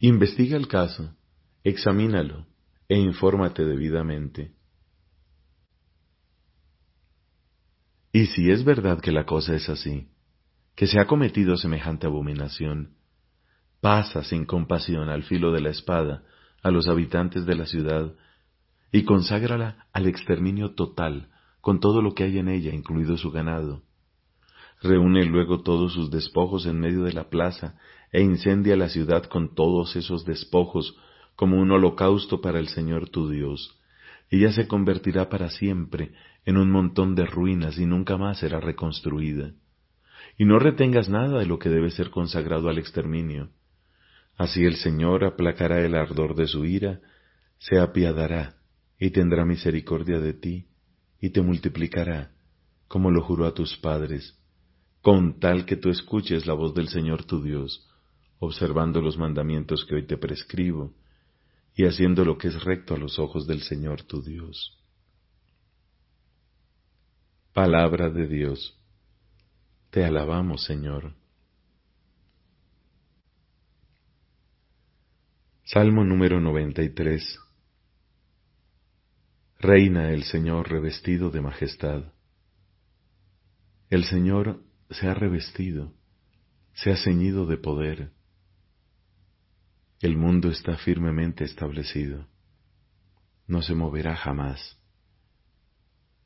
Investiga 0.00 0.56
el 0.56 0.68
caso, 0.68 1.16
examínalo 1.62 2.46
e 2.88 2.98
infórmate 2.98 3.64
debidamente. 3.64 4.52
Y 8.14 8.26
si 8.26 8.48
es 8.48 8.62
verdad 8.62 9.00
que 9.00 9.10
la 9.10 9.26
cosa 9.26 9.56
es 9.56 9.68
así, 9.68 10.06
que 10.76 10.86
se 10.86 11.00
ha 11.00 11.06
cometido 11.08 11.56
semejante 11.56 12.06
abominación, 12.06 12.94
pasa 13.80 14.22
sin 14.22 14.44
compasión 14.44 15.08
al 15.08 15.24
filo 15.24 15.50
de 15.50 15.60
la 15.60 15.70
espada 15.70 16.22
a 16.62 16.70
los 16.70 16.86
habitantes 16.86 17.44
de 17.44 17.56
la 17.56 17.66
ciudad 17.66 18.14
y 18.92 19.02
conságrala 19.02 19.88
al 19.92 20.06
exterminio 20.06 20.76
total 20.76 21.30
con 21.60 21.80
todo 21.80 22.02
lo 22.02 22.14
que 22.14 22.22
hay 22.22 22.38
en 22.38 22.46
ella, 22.46 22.72
incluido 22.72 23.16
su 23.16 23.32
ganado. 23.32 23.82
Reúne 24.80 25.24
luego 25.24 25.62
todos 25.62 25.92
sus 25.92 26.08
despojos 26.12 26.66
en 26.66 26.78
medio 26.78 27.02
de 27.02 27.14
la 27.14 27.30
plaza 27.30 27.80
e 28.12 28.22
incendia 28.22 28.76
la 28.76 28.90
ciudad 28.90 29.24
con 29.24 29.56
todos 29.56 29.96
esos 29.96 30.24
despojos 30.24 30.96
como 31.34 31.60
un 31.60 31.72
holocausto 31.72 32.40
para 32.40 32.60
el 32.60 32.68
Señor 32.68 33.08
tu 33.08 33.28
Dios. 33.28 33.76
Ella 34.30 34.52
se 34.52 34.68
convertirá 34.68 35.28
para 35.28 35.50
siempre 35.50 36.12
en 36.44 36.56
un 36.56 36.70
montón 36.70 37.14
de 37.14 37.26
ruinas 37.26 37.78
y 37.78 37.86
nunca 37.86 38.16
más 38.16 38.38
será 38.38 38.60
reconstruida. 38.60 39.52
Y 40.36 40.44
no 40.44 40.58
retengas 40.58 41.08
nada 41.08 41.38
de 41.38 41.46
lo 41.46 41.58
que 41.58 41.68
debe 41.68 41.90
ser 41.90 42.10
consagrado 42.10 42.68
al 42.68 42.78
exterminio. 42.78 43.50
Así 44.36 44.64
el 44.64 44.76
Señor 44.76 45.24
aplacará 45.24 45.80
el 45.80 45.94
ardor 45.94 46.34
de 46.34 46.46
su 46.46 46.64
ira, 46.64 47.00
se 47.58 47.78
apiadará 47.78 48.56
y 48.98 49.10
tendrá 49.10 49.44
misericordia 49.44 50.18
de 50.18 50.34
ti 50.34 50.66
y 51.20 51.30
te 51.30 51.40
multiplicará, 51.40 52.32
como 52.88 53.10
lo 53.10 53.22
juró 53.22 53.46
a 53.46 53.54
tus 53.54 53.76
padres, 53.78 54.38
con 55.00 55.38
tal 55.38 55.64
que 55.64 55.76
tú 55.76 55.88
escuches 55.88 56.46
la 56.46 56.54
voz 56.54 56.74
del 56.74 56.88
Señor 56.88 57.24
tu 57.24 57.42
Dios, 57.42 57.88
observando 58.38 59.00
los 59.00 59.16
mandamientos 59.16 59.84
que 59.84 59.94
hoy 59.94 60.06
te 60.06 60.16
prescribo, 60.16 60.94
y 61.76 61.86
haciendo 61.86 62.24
lo 62.24 62.38
que 62.38 62.48
es 62.48 62.62
recto 62.62 62.94
a 62.94 62.98
los 62.98 63.18
ojos 63.18 63.46
del 63.46 63.62
Señor 63.62 64.02
tu 64.02 64.22
Dios. 64.22 64.83
Palabra 67.54 68.10
de 68.10 68.26
Dios. 68.26 68.76
Te 69.90 70.04
alabamos, 70.04 70.64
Señor. 70.64 71.14
Salmo 75.62 76.02
número 76.02 76.40
93. 76.40 77.38
Reina 79.60 80.10
el 80.10 80.24
Señor 80.24 80.68
revestido 80.68 81.30
de 81.30 81.42
majestad. 81.42 82.12
El 83.88 84.02
Señor 84.02 84.60
se 84.90 85.06
ha 85.06 85.14
revestido, 85.14 85.94
se 86.72 86.90
ha 86.90 86.96
ceñido 86.96 87.46
de 87.46 87.56
poder. 87.56 88.10
El 90.00 90.16
mundo 90.16 90.50
está 90.50 90.76
firmemente 90.76 91.44
establecido, 91.44 92.26
no 93.46 93.62
se 93.62 93.76
moverá 93.76 94.16
jamás. 94.16 94.83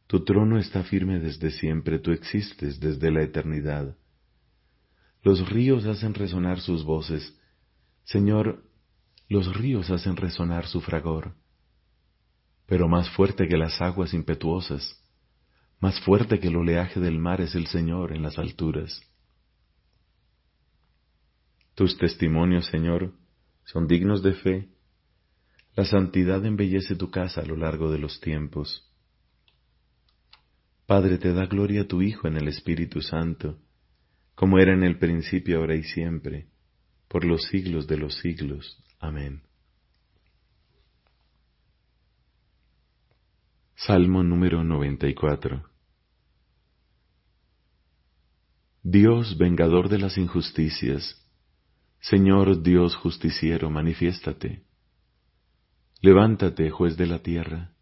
Tu 0.08 0.24
trono 0.24 0.58
está 0.58 0.84
firme 0.84 1.20
desde 1.20 1.50
siempre, 1.50 1.98
tú 1.98 2.12
existes 2.12 2.80
desde 2.80 3.10
la 3.10 3.22
eternidad. 3.22 3.94
Los 5.22 5.46
ríos 5.50 5.84
hacen 5.84 6.14
resonar 6.14 6.60
sus 6.60 6.82
voces. 6.82 7.38
Señor, 8.04 8.64
los 9.28 9.54
ríos 9.54 9.90
hacen 9.90 10.16
resonar 10.16 10.66
su 10.66 10.80
fragor. 10.80 11.34
Pero 12.64 12.88
más 12.88 13.10
fuerte 13.10 13.46
que 13.48 13.58
las 13.58 13.82
aguas 13.82 14.14
impetuosas, 14.14 14.98
más 15.78 16.00
fuerte 16.00 16.40
que 16.40 16.48
el 16.48 16.56
oleaje 16.56 17.00
del 17.00 17.18
mar 17.18 17.42
es 17.42 17.54
el 17.54 17.66
Señor 17.66 18.16
en 18.16 18.22
las 18.22 18.38
alturas. 18.38 19.02
Tus 21.74 21.98
testimonios, 21.98 22.64
Señor, 22.66 23.12
son 23.66 23.86
dignos 23.86 24.22
de 24.22 24.32
fe. 24.32 24.68
La 25.76 25.84
santidad 25.84 26.44
embellece 26.46 26.96
tu 26.96 27.10
casa 27.10 27.42
a 27.42 27.44
lo 27.44 27.56
largo 27.56 27.90
de 27.92 27.98
los 27.98 28.20
tiempos. 28.20 28.87
Padre, 30.88 31.18
te 31.18 31.34
da 31.34 31.44
gloria 31.44 31.86
tu 31.86 32.00
Hijo 32.00 32.28
en 32.28 32.38
el 32.38 32.48
Espíritu 32.48 33.02
Santo, 33.02 33.58
como 34.34 34.58
era 34.58 34.72
en 34.72 34.82
el 34.82 34.98
principio, 34.98 35.58
ahora 35.58 35.74
y 35.76 35.82
siempre, 35.82 36.46
por 37.08 37.26
los 37.26 37.42
siglos 37.42 37.86
de 37.86 37.98
los 37.98 38.14
siglos. 38.20 38.82
Amén. 38.98 39.42
Salmo 43.76 44.22
número 44.22 44.64
94 44.64 45.62
Dios 48.82 49.36
vengador 49.36 49.90
de 49.90 49.98
las 49.98 50.16
injusticias, 50.16 51.22
Señor 52.00 52.62
Dios 52.62 52.96
justiciero, 52.96 53.68
manifiéstate. 53.68 54.62
Levántate, 56.00 56.70
juez 56.70 56.96
de 56.96 57.06
la 57.06 57.18
tierra, 57.18 57.74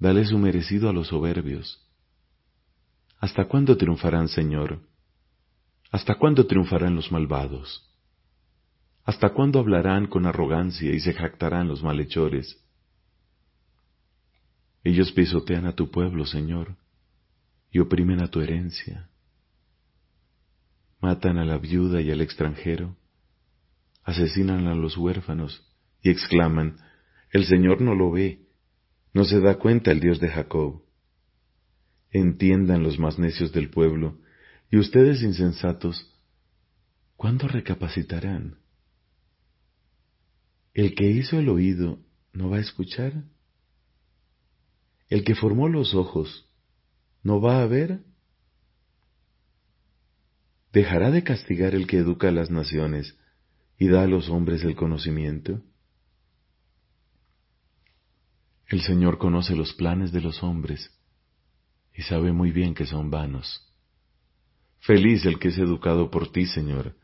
dale 0.00 0.24
su 0.24 0.38
merecido 0.38 0.88
a 0.88 0.92
los 0.92 1.06
soberbios 1.06 1.85
¿Hasta 3.18 3.46
cuándo 3.46 3.76
triunfarán, 3.76 4.28
Señor? 4.28 4.80
¿Hasta 5.90 6.16
cuándo 6.16 6.46
triunfarán 6.46 6.94
los 6.94 7.10
malvados? 7.10 7.82
¿Hasta 9.04 9.30
cuándo 9.30 9.58
hablarán 9.58 10.06
con 10.06 10.26
arrogancia 10.26 10.92
y 10.92 11.00
se 11.00 11.14
jactarán 11.14 11.68
los 11.68 11.82
malhechores? 11.82 12.62
Ellos 14.84 15.12
pisotean 15.12 15.66
a 15.66 15.74
tu 15.74 15.90
pueblo, 15.90 16.26
Señor, 16.26 16.76
y 17.70 17.78
oprimen 17.78 18.22
a 18.22 18.28
tu 18.28 18.40
herencia. 18.40 19.08
Matan 21.00 21.38
a 21.38 21.44
la 21.44 21.58
viuda 21.58 22.00
y 22.00 22.10
al 22.10 22.20
extranjero, 22.20 22.96
asesinan 24.02 24.66
a 24.66 24.74
los 24.74 24.96
huérfanos 24.96 25.64
y 26.02 26.10
exclaman, 26.10 26.78
el 27.32 27.46
Señor 27.46 27.80
no 27.80 27.94
lo 27.94 28.10
ve, 28.10 28.46
no 29.12 29.24
se 29.24 29.40
da 29.40 29.56
cuenta 29.56 29.90
el 29.90 30.00
Dios 30.00 30.20
de 30.20 30.28
Jacob 30.28 30.85
entiendan 32.20 32.82
los 32.82 32.98
más 32.98 33.18
necios 33.18 33.52
del 33.52 33.70
pueblo, 33.70 34.18
y 34.70 34.78
ustedes 34.78 35.22
insensatos, 35.22 36.12
¿cuándo 37.16 37.48
recapacitarán? 37.48 38.58
¿El 40.74 40.94
que 40.94 41.10
hizo 41.10 41.38
el 41.38 41.48
oído 41.48 41.98
no 42.32 42.50
va 42.50 42.58
a 42.58 42.60
escuchar? 42.60 43.24
¿El 45.08 45.24
que 45.24 45.34
formó 45.34 45.68
los 45.68 45.94
ojos 45.94 46.48
no 47.22 47.40
va 47.40 47.62
a 47.62 47.66
ver? 47.66 48.04
¿Dejará 50.72 51.10
de 51.10 51.22
castigar 51.22 51.74
el 51.74 51.86
que 51.86 51.98
educa 51.98 52.28
a 52.28 52.32
las 52.32 52.50
naciones 52.50 53.16
y 53.78 53.88
da 53.88 54.02
a 54.02 54.06
los 54.06 54.28
hombres 54.28 54.62
el 54.64 54.76
conocimiento? 54.76 55.62
El 58.68 58.82
Señor 58.82 59.18
conoce 59.18 59.54
los 59.54 59.72
planes 59.74 60.12
de 60.12 60.20
los 60.20 60.42
hombres 60.42 60.95
y 61.96 62.02
sabe 62.02 62.32
muy 62.32 62.52
bien 62.52 62.74
que 62.74 62.86
son 62.86 63.10
vanos. 63.10 63.62
Feliz 64.80 65.24
el 65.24 65.38
que 65.38 65.48
es 65.48 65.58
educado 65.58 66.10
por 66.10 66.30
ti, 66.30 66.46
Señor, 66.46 66.94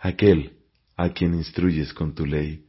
aquel 0.00 0.58
a 0.96 1.10
quien 1.10 1.34
instruyes 1.34 1.92
con 1.92 2.14
tu 2.14 2.24
ley, 2.24 2.66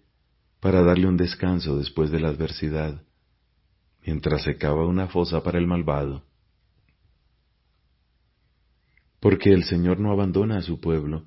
para 0.59 0.81
darle 0.81 1.07
un 1.07 1.17
descanso 1.17 1.77
después 1.77 2.09
de 2.09 2.19
la 2.19 2.29
adversidad, 2.29 3.03
mientras 4.05 4.43
se 4.43 4.57
cava 4.57 4.87
una 4.87 5.07
fosa 5.07 5.43
para 5.43 5.59
el 5.59 5.67
malvado. 5.67 6.25
Porque 9.19 9.51
el 9.51 9.63
Señor 9.63 9.99
no 9.99 10.11
abandona 10.11 10.57
a 10.57 10.61
su 10.63 10.79
pueblo, 10.79 11.25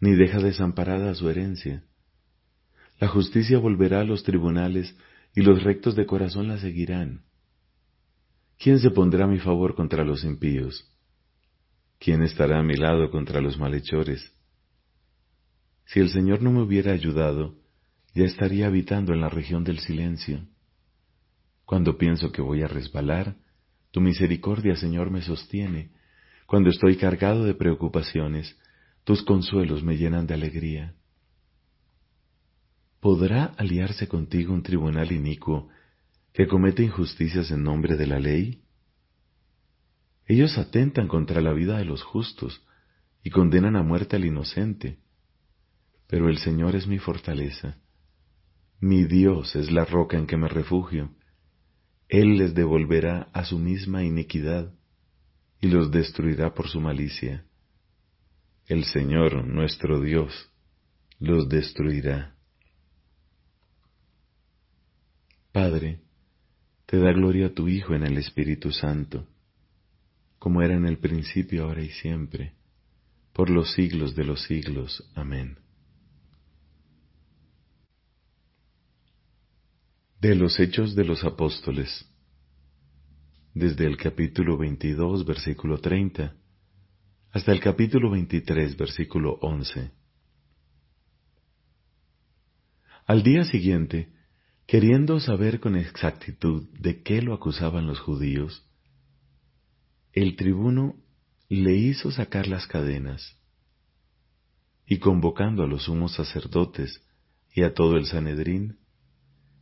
ni 0.00 0.14
deja 0.14 0.38
desamparada 0.38 1.10
a 1.10 1.14
su 1.14 1.28
herencia. 1.28 1.84
La 3.00 3.08
justicia 3.08 3.58
volverá 3.58 4.00
a 4.00 4.04
los 4.04 4.22
tribunales, 4.22 4.96
y 5.34 5.42
los 5.42 5.62
rectos 5.62 5.96
de 5.96 6.06
corazón 6.06 6.48
la 6.48 6.58
seguirán. 6.58 7.24
¿Quién 8.58 8.78
se 8.78 8.90
pondrá 8.90 9.24
a 9.24 9.28
mi 9.28 9.38
favor 9.38 9.74
contra 9.74 10.04
los 10.04 10.24
impíos? 10.24 10.90
¿Quién 11.98 12.22
estará 12.22 12.58
a 12.58 12.62
mi 12.62 12.74
lado 12.74 13.10
contra 13.10 13.40
los 13.40 13.58
malhechores? 13.58 14.32
Si 15.86 16.00
el 16.00 16.10
Señor 16.10 16.42
no 16.42 16.50
me 16.50 16.62
hubiera 16.62 16.92
ayudado, 16.92 17.54
ya 18.14 18.24
estaría 18.24 18.66
habitando 18.66 19.12
en 19.12 19.20
la 19.20 19.28
región 19.28 19.62
del 19.62 19.78
silencio. 19.78 20.40
Cuando 21.64 21.98
pienso 21.98 22.32
que 22.32 22.42
voy 22.42 22.62
a 22.62 22.68
resbalar, 22.68 23.36
Tu 23.92 24.00
misericordia, 24.02 24.76
Señor, 24.76 25.10
me 25.10 25.22
sostiene. 25.22 25.90
Cuando 26.46 26.68
estoy 26.68 26.96
cargado 26.96 27.44
de 27.44 27.54
preocupaciones, 27.54 28.54
tus 29.04 29.22
consuelos 29.22 29.82
me 29.82 29.96
llenan 29.96 30.26
de 30.26 30.34
alegría. 30.34 30.94
¿Podrá 33.00 33.54
aliarse 33.56 34.06
contigo 34.06 34.52
un 34.52 34.62
tribunal 34.62 35.12
inicuo 35.12 35.70
que 36.36 36.46
comete 36.46 36.82
injusticias 36.82 37.50
en 37.50 37.62
nombre 37.62 37.96
de 37.96 38.06
la 38.06 38.20
ley? 38.20 38.62
Ellos 40.26 40.58
atentan 40.58 41.08
contra 41.08 41.40
la 41.40 41.54
vida 41.54 41.78
de 41.78 41.86
los 41.86 42.02
justos 42.02 42.62
y 43.22 43.30
condenan 43.30 43.74
a 43.74 43.82
muerte 43.82 44.16
al 44.16 44.26
inocente. 44.26 44.98
Pero 46.06 46.28
el 46.28 46.36
Señor 46.36 46.76
es 46.76 46.86
mi 46.86 46.98
fortaleza. 46.98 47.78
Mi 48.80 49.04
Dios 49.04 49.56
es 49.56 49.70
la 49.70 49.86
roca 49.86 50.18
en 50.18 50.26
que 50.26 50.36
me 50.36 50.48
refugio. 50.48 51.14
Él 52.06 52.36
les 52.36 52.54
devolverá 52.54 53.30
a 53.32 53.46
su 53.46 53.58
misma 53.58 54.04
iniquidad 54.04 54.74
y 55.62 55.68
los 55.68 55.90
destruirá 55.90 56.52
por 56.52 56.68
su 56.68 56.82
malicia. 56.82 57.46
El 58.66 58.84
Señor, 58.84 59.42
nuestro 59.46 60.02
Dios, 60.02 60.50
los 61.18 61.48
destruirá. 61.48 62.36
Padre, 65.50 66.05
te 66.86 66.98
da 66.98 67.12
gloria 67.12 67.46
a 67.46 67.54
tu 67.54 67.68
Hijo 67.68 67.94
en 67.94 68.04
el 68.04 68.16
Espíritu 68.16 68.70
Santo, 68.70 69.26
como 70.38 70.62
era 70.62 70.74
en 70.74 70.86
el 70.86 70.98
principio, 70.98 71.64
ahora 71.64 71.82
y 71.82 71.90
siempre, 71.90 72.54
por 73.32 73.50
los 73.50 73.72
siglos 73.72 74.14
de 74.14 74.24
los 74.24 74.42
siglos. 74.44 75.10
Amén. 75.14 75.58
De 80.20 80.34
los 80.34 80.58
Hechos 80.60 80.94
de 80.94 81.04
los 81.04 81.24
Apóstoles, 81.24 82.08
desde 83.52 83.84
el 83.84 83.96
capítulo 83.96 84.56
22, 84.56 85.26
versículo 85.26 85.78
30, 85.78 86.36
hasta 87.32 87.52
el 87.52 87.60
capítulo 87.60 88.10
23, 88.12 88.76
versículo 88.76 89.38
11. 89.42 89.90
Al 93.06 93.22
día 93.22 93.44
siguiente, 93.44 94.15
Queriendo 94.66 95.20
saber 95.20 95.60
con 95.60 95.76
exactitud 95.76 96.68
de 96.78 97.02
qué 97.02 97.22
lo 97.22 97.34
acusaban 97.34 97.86
los 97.86 98.00
judíos, 98.00 98.64
el 100.12 100.34
tribuno 100.34 100.96
le 101.48 101.76
hizo 101.76 102.10
sacar 102.10 102.48
las 102.48 102.66
cadenas 102.66 103.36
y 104.84 104.98
convocando 104.98 105.62
a 105.62 105.68
los 105.68 105.84
sumos 105.84 106.14
sacerdotes 106.14 107.00
y 107.54 107.62
a 107.62 107.74
todo 107.74 107.96
el 107.96 108.06
Sanedrín, 108.06 108.78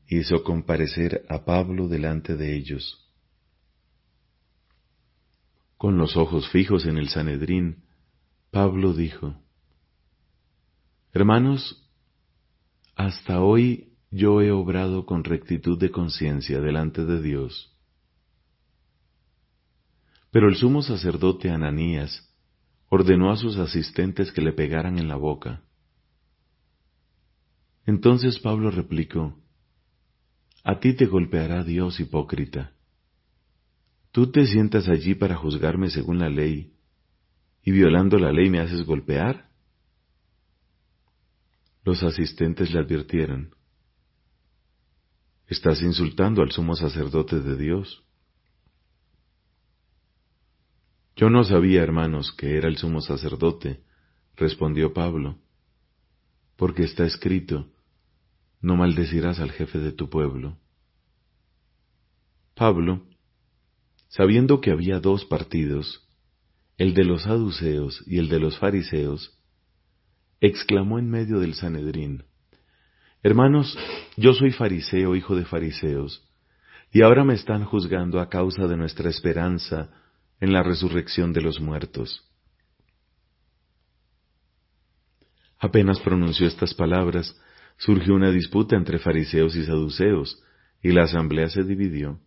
hizo 0.08 0.42
comparecer 0.42 1.25
a 1.28 1.44
Pablo 1.44 1.88
delante 1.88 2.37
de 2.37 2.56
ellos. 2.56 3.12
Con 5.76 5.99
los 5.99 6.16
ojos 6.16 6.49
fijos 6.49 6.87
en 6.87 6.96
el 6.96 7.08
Sanedrín, 7.08 7.84
Pablo 8.50 8.94
dijo, 8.94 9.37
Hermanos, 11.12 11.90
hasta 12.96 13.42
hoy 13.42 13.94
yo 14.14 14.40
he 14.40 14.52
obrado 14.52 15.06
con 15.06 15.25
rectitud 15.25 15.76
de 15.76 15.90
conciencia 15.90 16.61
delante 16.61 17.04
de 17.04 17.21
Dios. 17.21 17.76
Pero 20.30 20.49
el 20.49 20.54
sumo 20.54 20.83
sacerdote 20.83 21.50
Ananías 21.50 22.33
ordenó 22.88 23.33
a 23.33 23.37
sus 23.37 23.56
asistentes 23.56 24.30
que 24.30 24.40
le 24.40 24.52
pegaran 24.52 25.00
en 25.00 25.09
la 25.09 25.16
boca. 25.16 25.62
Entonces 27.87 28.38
Pablo 28.38 28.71
replicó, 28.71 29.37
A 30.62 30.78
ti 30.78 30.94
te 30.94 31.06
golpeará 31.06 31.64
Dios, 31.64 31.99
hipócrita. 31.99 32.73
Tú 34.12 34.30
te 34.30 34.47
sientas 34.47 34.88
allí 34.88 35.16
para 35.16 35.35
juzgarme 35.35 35.90
según 35.90 36.21
la 36.21 36.28
ley, 36.28 36.73
y 37.64 37.73
violando 37.73 38.16
la 38.18 38.30
ley 38.30 38.49
me 38.49 38.61
haces 38.61 38.87
golpear. 38.87 39.49
Los 41.82 42.04
asistentes 42.04 42.73
le 42.73 42.78
advirtieron, 42.78 43.54
Estás 45.47 45.83
insultando 45.83 46.43
al 46.43 46.52
sumo 46.52 46.75
sacerdote 46.75 47.41
de 47.41 47.57
Dios. 47.57 48.02
Yo 51.17 51.30
no 51.30 51.45
sabía, 51.45 51.83
hermanos, 51.83 52.33
que 52.33 52.57
era 52.57 52.69
el 52.69 52.76
sumo 52.76 53.00
sacerdote, 53.00 53.83
respondió 54.37 54.93
Pablo, 54.93 55.39
porque 56.57 56.83
está 56.85 57.04
escrito, 57.04 57.71
no 58.61 58.76
maldecirás 58.76 59.39
al 59.39 59.52
jefe 59.52 59.78
de 59.78 59.93
tu 59.93 60.09
pueblo. 60.09 60.59
Pablo, 62.54 63.07
sabiendo 64.09 64.61
que 64.61 64.71
había 64.71 64.99
dos 64.99 65.25
partidos, 65.25 66.09
el 66.78 66.95
de 66.95 67.04
los 67.04 67.23
saduceos 67.23 68.02
y 68.07 68.19
el 68.19 68.28
de 68.28 68.41
los 68.41 68.59
fariseos, 68.59 69.39
exclamó 70.41 70.99
en 70.99 71.11
medio 71.11 71.39
del 71.39 71.54
Sanedrín, 71.54 72.25
Hermanos, 73.25 73.75
yo 74.19 74.34
soy 74.34 74.52
fariseo, 74.52 75.17
hijo 75.17 75.34
de 75.34 75.47
fariseos, 75.47 76.23
y 76.93 77.00
ahora 77.00 77.25
me 77.25 77.32
están 77.32 77.65
juzgando 77.65 78.21
a 78.21 78.28
causa 78.28 78.67
de 78.67 78.76
nuestra 78.76 79.08
esperanza 79.08 79.89
en 80.41 80.52
la 80.52 80.63
resurrección 80.63 81.32
de 81.32 81.41
los 81.41 81.58
muertos. 81.58 82.23
Apenas 85.58 86.00
pronunció 86.00 86.47
estas 86.47 86.75
palabras, 86.75 87.34
surgió 87.78 88.15
una 88.15 88.30
disputa 88.30 88.76
entre 88.76 88.99
fariseos 88.99 89.56
y 89.56 89.65
saduceos, 89.65 90.45
y 90.82 90.93
la 90.93 91.04
asamblea 91.04 91.49
se 91.49 91.65
dividió. 91.65 92.21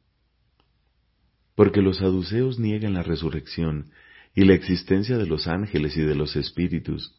Porque 1.54 1.84
los 1.84 1.98
saduceos 1.98 2.58
niegan 2.58 2.96
la 2.96 3.04
resurrección 3.04 3.92
y 4.34 4.46
la 4.46 4.56
existencia 4.56 5.20
de 5.20 5.28
los 5.28 5.46
ángeles 5.46 5.96
y 5.96 6.02
de 6.02 6.16
los 6.16 6.36
espíritus. 6.36 7.16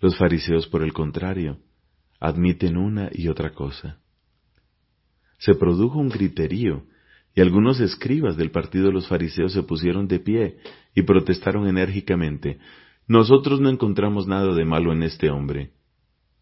Los 0.00 0.18
fariseos, 0.18 0.66
por 0.66 0.82
el 0.82 0.92
contrario, 0.92 1.60
admiten 2.20 2.76
una 2.76 3.08
y 3.12 3.28
otra 3.28 3.54
cosa. 3.54 3.98
Se 5.38 5.54
produjo 5.54 5.98
un 5.98 6.10
griterío, 6.10 6.84
y 7.34 7.40
algunos 7.40 7.80
escribas 7.80 8.36
del 8.36 8.50
partido 8.50 8.86
de 8.86 8.92
los 8.92 9.08
fariseos 9.08 9.52
se 9.52 9.62
pusieron 9.62 10.06
de 10.06 10.20
pie 10.20 10.58
y 10.94 11.02
protestaron 11.02 11.66
enérgicamente, 11.66 12.58
Nosotros 13.06 13.60
no 13.60 13.70
encontramos 13.70 14.28
nada 14.28 14.54
de 14.54 14.64
malo 14.64 14.92
en 14.92 15.02
este 15.02 15.30
hombre. 15.30 15.72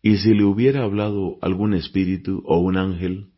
¿Y 0.02 0.18
si 0.18 0.34
le 0.34 0.44
hubiera 0.44 0.82
hablado 0.82 1.38
algún 1.40 1.72
espíritu 1.72 2.42
o 2.44 2.58
un 2.58 2.76
ángel? 2.76 3.28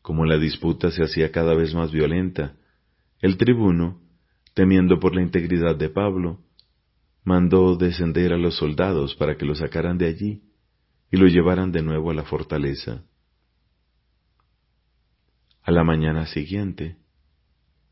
Como 0.00 0.24
la 0.24 0.38
disputa 0.38 0.90
se 0.90 1.02
hacía 1.02 1.30
cada 1.30 1.54
vez 1.54 1.74
más 1.74 1.92
violenta, 1.92 2.56
el 3.20 3.36
tribuno, 3.36 4.00
temiendo 4.54 5.00
por 5.00 5.14
la 5.14 5.20
integridad 5.20 5.76
de 5.76 5.90
Pablo, 5.90 6.40
mandó 7.24 7.76
descender 7.76 8.32
a 8.32 8.38
los 8.38 8.56
soldados 8.56 9.14
para 9.14 9.36
que 9.36 9.44
lo 9.44 9.54
sacaran 9.54 9.98
de 9.98 10.06
allí 10.06 10.42
y 11.12 11.18
lo 11.18 11.26
llevaran 11.26 11.70
de 11.70 11.82
nuevo 11.82 12.10
a 12.10 12.14
la 12.14 12.24
fortaleza. 12.24 13.04
A 15.62 15.70
la 15.70 15.84
mañana 15.84 16.26
siguiente, 16.26 16.96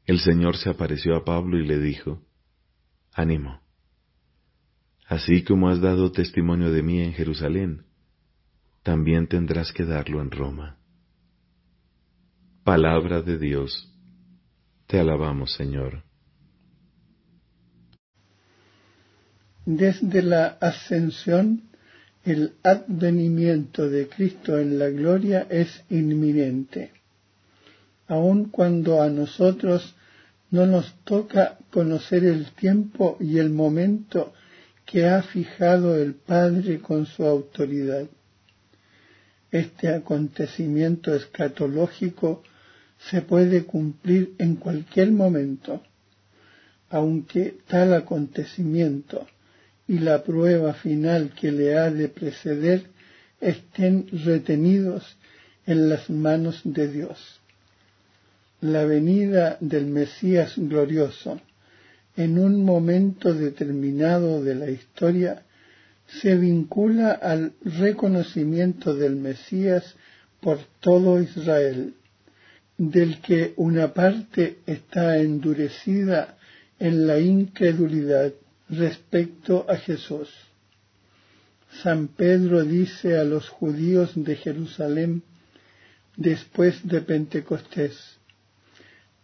el 0.06 0.20
Señor 0.20 0.56
se 0.56 0.70
apareció 0.70 1.14
a 1.14 1.24
Pablo 1.24 1.58
y 1.58 1.66
le 1.66 1.78
dijo, 1.78 2.22
Ánimo, 3.12 3.60
así 5.06 5.44
como 5.44 5.68
has 5.68 5.82
dado 5.82 6.10
testimonio 6.10 6.72
de 6.72 6.82
mí 6.82 7.02
en 7.02 7.12
Jerusalén, 7.12 7.84
también 8.82 9.28
tendrás 9.28 9.70
que 9.70 9.84
darlo 9.84 10.22
en 10.22 10.30
Roma. 10.30 10.78
Palabra 12.64 13.20
de 13.20 13.36
Dios, 13.36 13.92
te 14.86 14.98
alabamos 14.98 15.52
Señor. 15.52 16.04
Desde 19.66 20.22
la 20.22 20.46
ascensión 20.60 21.69
el 22.24 22.52
advenimiento 22.62 23.88
de 23.88 24.08
Cristo 24.08 24.58
en 24.58 24.78
la 24.78 24.90
gloria 24.90 25.46
es 25.48 25.82
inminente, 25.88 26.92
aun 28.08 28.46
cuando 28.46 29.00
a 29.00 29.08
nosotros 29.08 29.94
no 30.50 30.66
nos 30.66 30.94
toca 31.04 31.58
conocer 31.70 32.24
el 32.24 32.50
tiempo 32.52 33.16
y 33.20 33.38
el 33.38 33.50
momento 33.50 34.34
que 34.84 35.06
ha 35.06 35.22
fijado 35.22 35.96
el 35.96 36.14
Padre 36.14 36.80
con 36.80 37.06
su 37.06 37.24
autoridad. 37.24 38.06
Este 39.50 39.88
acontecimiento 39.88 41.14
escatológico 41.14 42.42
se 42.98 43.22
puede 43.22 43.64
cumplir 43.64 44.34
en 44.38 44.56
cualquier 44.56 45.10
momento, 45.12 45.82
aunque 46.90 47.56
tal 47.66 47.94
acontecimiento 47.94 49.26
y 49.90 49.98
la 49.98 50.22
prueba 50.22 50.72
final 50.72 51.32
que 51.34 51.50
le 51.50 51.76
ha 51.76 51.90
de 51.90 52.08
preceder 52.08 52.84
estén 53.40 54.06
retenidos 54.24 55.16
en 55.66 55.88
las 55.88 56.08
manos 56.08 56.60
de 56.62 56.86
Dios. 56.86 57.40
La 58.60 58.84
venida 58.84 59.56
del 59.58 59.86
Mesías 59.86 60.52
glorioso 60.56 61.40
en 62.16 62.38
un 62.38 62.64
momento 62.64 63.34
determinado 63.34 64.44
de 64.44 64.54
la 64.54 64.70
historia 64.70 65.42
se 66.20 66.36
vincula 66.36 67.10
al 67.10 67.54
reconocimiento 67.64 68.94
del 68.94 69.16
Mesías 69.16 69.96
por 70.40 70.60
todo 70.78 71.20
Israel, 71.20 71.94
del 72.78 73.20
que 73.22 73.54
una 73.56 73.92
parte 73.92 74.58
está 74.66 75.18
endurecida 75.18 76.38
en 76.78 77.08
la 77.08 77.18
incredulidad 77.18 78.32
respecto 78.70 79.66
a 79.68 79.76
Jesús. 79.76 80.28
San 81.82 82.08
Pedro 82.08 82.64
dice 82.64 83.18
a 83.18 83.24
los 83.24 83.48
judíos 83.48 84.12
de 84.14 84.36
Jerusalén 84.36 85.22
después 86.16 86.86
de 86.86 87.00
Pentecostés, 87.00 88.18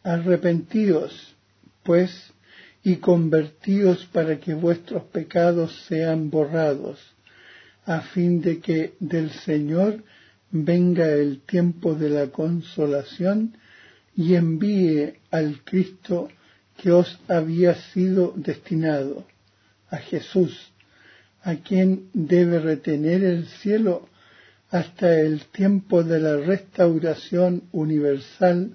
Arrepentíos, 0.02 1.35
pues, 1.82 2.32
y 2.85 2.96
convertíos 2.96 4.06
para 4.06 4.38
que 4.38 4.54
vuestros 4.54 5.02
pecados 5.04 5.85
sean 5.88 6.30
borrados, 6.30 7.00
a 7.85 8.00
fin 8.00 8.40
de 8.40 8.61
que 8.61 8.94
del 9.00 9.30
Señor 9.30 10.04
venga 10.52 11.09
el 11.12 11.40
tiempo 11.40 11.94
de 11.94 12.11
la 12.11 12.28
consolación 12.28 13.56
y 14.16 14.35
envíe 14.35 15.14
al 15.30 15.62
Cristo 15.64 16.28
que 16.76 16.92
os 16.92 17.18
había 17.28 17.74
sido 17.74 18.32
destinado, 18.37 19.26
a 19.90 19.99
Jesús, 19.99 20.72
a 21.42 21.57
quien 21.57 22.11
debe 22.12 22.59
retener 22.59 23.22
el 23.22 23.46
cielo 23.46 24.09
hasta 24.70 25.20
el 25.20 25.44
tiempo 25.46 26.03
de 26.03 26.18
la 26.18 26.37
restauración 26.37 27.64
universal 27.72 28.72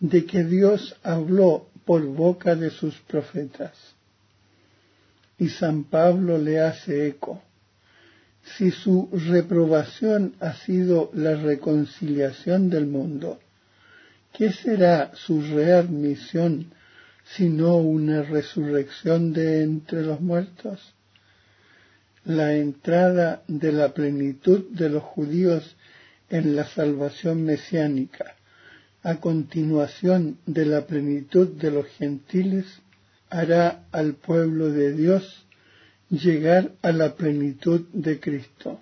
de 0.00 0.24
que 0.24 0.44
Dios 0.44 0.96
habló 1.02 1.68
por 1.84 2.04
boca 2.04 2.54
de 2.54 2.70
sus 2.70 2.94
profetas. 3.00 3.72
Y 5.38 5.48
San 5.48 5.84
Pablo 5.84 6.38
le 6.38 6.60
hace 6.60 7.06
eco. 7.08 7.42
Si 8.56 8.70
su 8.70 9.10
reprobación 9.12 10.34
ha 10.40 10.54
sido 10.54 11.10
la 11.12 11.34
reconciliación 11.34 12.70
del 12.70 12.86
mundo, 12.86 13.38
¿qué 14.32 14.52
será 14.52 15.12
su 15.14 15.42
readmisión 15.42 16.72
sino 17.36 17.76
una 17.76 18.22
resurrección 18.22 19.32
de 19.32 19.62
entre 19.62 20.02
los 20.02 20.20
muertos? 20.20 20.94
La 22.24 22.54
entrada 22.54 23.42
de 23.48 23.72
la 23.72 23.94
plenitud 23.94 24.66
de 24.70 24.88
los 24.88 25.02
judíos 25.02 25.76
en 26.30 26.56
la 26.56 26.66
salvación 26.66 27.44
mesiánica 27.44 28.36
a 29.02 29.20
continuación 29.20 30.38
de 30.46 30.66
la 30.66 30.86
plenitud 30.86 31.48
de 31.48 31.70
los 31.70 31.86
gentiles, 31.86 32.66
hará 33.30 33.84
al 33.92 34.14
pueblo 34.14 34.70
de 34.70 34.92
Dios 34.92 35.46
llegar 36.10 36.72
a 36.82 36.92
la 36.92 37.14
plenitud 37.14 37.86
de 37.92 38.18
Cristo, 38.18 38.80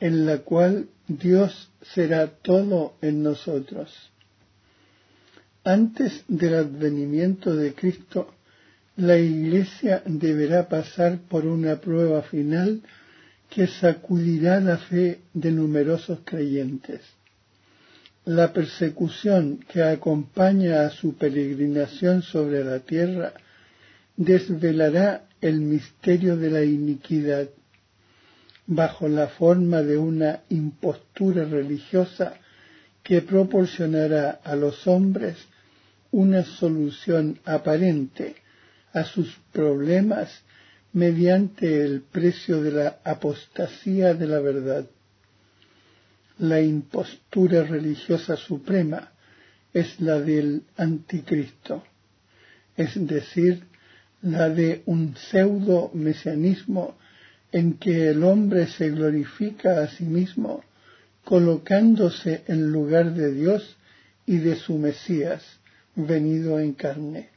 en 0.00 0.26
la 0.26 0.38
cual 0.38 0.88
Dios 1.06 1.70
será 1.82 2.28
todo 2.28 2.94
en 3.02 3.22
nosotros. 3.22 4.10
Antes 5.64 6.24
del 6.26 6.54
advenimiento 6.54 7.54
de 7.54 7.74
Cristo, 7.74 8.32
la 8.96 9.18
Iglesia 9.18 10.02
deberá 10.06 10.68
pasar 10.68 11.18
por 11.28 11.44
una 11.46 11.76
prueba 11.80 12.22
final 12.22 12.80
que 13.50 13.66
sacudirá 13.66 14.58
la 14.60 14.78
fe 14.78 15.20
de 15.34 15.50
numerosos 15.52 16.20
creyentes. 16.24 17.00
La 18.24 18.52
persecución 18.52 19.58
que 19.68 19.82
acompaña 19.82 20.82
a 20.86 20.90
su 20.90 21.16
peregrinación 21.16 22.22
sobre 22.22 22.64
la 22.64 22.80
tierra 22.80 23.32
desvelará 24.16 25.24
el 25.40 25.60
misterio 25.60 26.36
de 26.36 26.50
la 26.50 26.62
iniquidad 26.64 27.48
bajo 28.66 29.08
la 29.08 29.28
forma 29.28 29.82
de 29.82 29.98
una 29.98 30.40
impostura 30.48 31.44
religiosa 31.44 32.34
que 33.02 33.20
proporcionará 33.22 34.40
a 34.44 34.54
los 34.54 34.86
hombres 34.86 35.36
una 36.12 36.44
solución 36.44 37.38
aparente 37.44 38.36
a 38.92 39.04
sus 39.04 39.38
problemas 39.52 40.42
mediante 40.92 41.84
el 41.84 42.02
precio 42.02 42.62
de 42.62 42.72
la 42.72 42.98
apostasía 43.04 44.14
de 44.14 44.26
la 44.26 44.40
verdad. 44.40 44.86
La 46.38 46.60
impostura 46.60 47.62
religiosa 47.62 48.36
suprema 48.36 49.12
es 49.72 50.00
la 50.00 50.20
del 50.20 50.64
anticristo, 50.76 51.84
es 52.76 52.94
decir, 53.06 53.64
la 54.22 54.48
de 54.48 54.82
un 54.86 55.16
pseudo 55.16 55.90
mesianismo 55.94 56.96
en 57.52 57.74
que 57.74 58.08
el 58.08 58.24
hombre 58.24 58.66
se 58.66 58.90
glorifica 58.90 59.82
a 59.82 59.88
sí 59.88 60.04
mismo 60.04 60.64
colocándose 61.24 62.42
en 62.48 62.72
lugar 62.72 63.14
de 63.14 63.32
Dios 63.32 63.76
y 64.26 64.38
de 64.38 64.56
su 64.56 64.76
Mesías 64.78 65.59
venido 65.94 66.58
en 66.58 66.74
carne. 66.74 67.30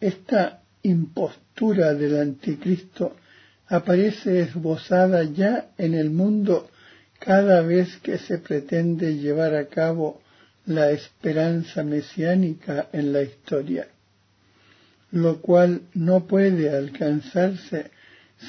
Esta 0.00 0.62
impostura 0.82 1.94
del 1.94 2.20
anticristo 2.20 3.16
aparece 3.68 4.40
esbozada 4.40 5.24
ya 5.24 5.70
en 5.78 5.94
el 5.94 6.10
mundo 6.10 6.68
cada 7.18 7.62
vez 7.62 7.96
que 7.98 8.18
se 8.18 8.38
pretende 8.38 9.16
llevar 9.16 9.54
a 9.54 9.66
cabo 9.66 10.20
la 10.66 10.90
esperanza 10.90 11.82
mesiánica 11.82 12.88
en 12.92 13.12
la 13.12 13.22
historia, 13.22 13.88
lo 15.12 15.40
cual 15.40 15.82
no 15.94 16.26
puede 16.26 16.70
alcanzarse 16.70 17.90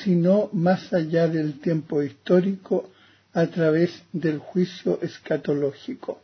sino 0.03 0.49
más 0.51 0.93
allá 0.93 1.27
del 1.27 1.59
tiempo 1.59 2.03
histórico 2.03 2.89
a 3.33 3.47
través 3.47 4.03
del 4.11 4.39
juicio 4.39 4.99
escatológico. 5.01 6.21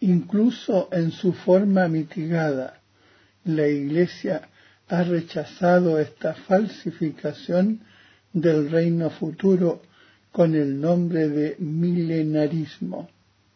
Incluso 0.00 0.88
en 0.92 1.10
su 1.10 1.32
forma 1.32 1.88
mitigada, 1.88 2.80
la 3.44 3.66
Iglesia 3.66 4.48
ha 4.88 5.02
rechazado 5.02 5.98
esta 5.98 6.34
falsificación 6.34 7.80
del 8.32 8.70
reino 8.70 9.10
futuro 9.10 9.82
con 10.30 10.54
el 10.54 10.80
nombre 10.80 11.28
de 11.28 11.56
milenarismo, 11.58 13.08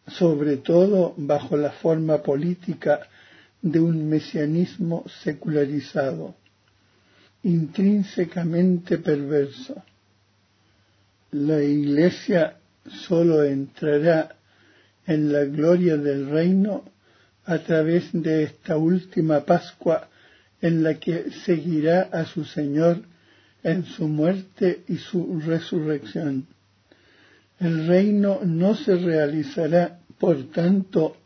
sobre 0.08 0.56
todo 0.56 1.14
bajo 1.16 1.56
la 1.56 1.70
forma 1.70 2.22
política 2.22 3.00
de 3.60 3.78
un 3.78 4.08
mesianismo 4.08 5.04
secularizado, 5.22 6.34
intrínsecamente 7.44 8.98
perverso. 8.98 9.82
La 11.30 11.62
Iglesia 11.62 12.56
sólo 13.06 13.44
entrará 13.44 14.34
en 15.06 15.32
la 15.32 15.44
gloria 15.44 15.96
del 15.96 16.30
reino 16.30 16.84
a 17.44 17.58
través 17.58 18.10
de 18.12 18.44
esta 18.44 18.76
última 18.76 19.44
Pascua 19.44 20.08
en 20.60 20.82
la 20.82 20.94
que 20.94 21.30
seguirá 21.44 22.02
a 22.12 22.24
su 22.24 22.44
Señor 22.44 23.02
en 23.62 23.84
su 23.84 24.08
muerte 24.08 24.82
y 24.88 24.96
su 24.96 25.40
resurrección. 25.40 26.46
El 27.58 27.86
reino 27.86 28.40
no 28.44 28.74
se 28.74 28.96
realizará, 28.96 30.00
por 30.18 30.50
tanto, 30.50 31.16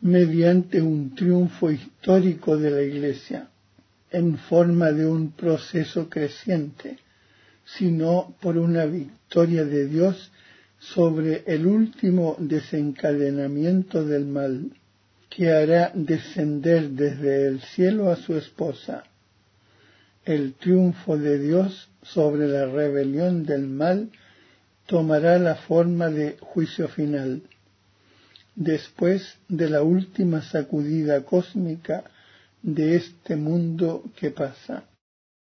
mediante 0.00 0.80
un 0.80 1.14
triunfo 1.14 1.70
histórico 1.70 2.56
de 2.56 2.70
la 2.70 2.82
Iglesia, 2.82 3.48
en 4.10 4.36
forma 4.36 4.90
de 4.90 5.06
un 5.06 5.32
proceso 5.32 6.08
creciente, 6.08 6.98
sino 7.64 8.34
por 8.40 8.58
una 8.58 8.84
victoria 8.84 9.64
de 9.64 9.86
Dios 9.86 10.31
sobre 10.82 11.44
el 11.46 11.66
último 11.66 12.36
desencadenamiento 12.40 14.04
del 14.04 14.26
mal, 14.26 14.72
que 15.30 15.50
hará 15.50 15.92
descender 15.94 16.90
desde 16.90 17.46
el 17.46 17.60
cielo 17.62 18.10
a 18.10 18.16
su 18.16 18.36
esposa. 18.36 19.04
El 20.24 20.54
triunfo 20.54 21.16
de 21.16 21.38
Dios 21.38 21.88
sobre 22.02 22.48
la 22.48 22.66
rebelión 22.66 23.46
del 23.46 23.68
mal 23.68 24.10
tomará 24.86 25.38
la 25.38 25.54
forma 25.54 26.10
de 26.10 26.36
juicio 26.40 26.88
final, 26.88 27.42
después 28.56 29.36
de 29.48 29.70
la 29.70 29.82
última 29.82 30.42
sacudida 30.42 31.22
cósmica 31.22 32.04
de 32.60 32.96
este 32.96 33.36
mundo 33.36 34.04
que 34.16 34.30
pasa. 34.30 34.84